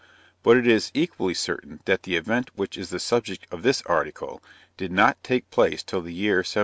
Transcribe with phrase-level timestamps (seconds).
[0.41, 4.41] But it is equally certain that the event which is the subject of this article,
[4.75, 6.59] did not take place till the year 1763.